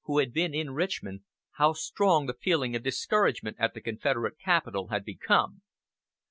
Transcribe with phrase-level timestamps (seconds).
[0.05, 1.21] who had been in Richmond,
[1.57, 5.61] how strong the feeling of discouragement at the Confederate capital had become.